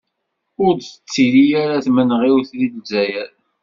Ur 0.63 0.71
d-tettili 0.75 1.45
ara 1.63 1.83
tmenɣiwt 1.85 2.49
di 2.59 2.67
Zzayer. 2.81 3.29